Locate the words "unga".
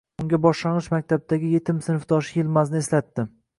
0.21-0.37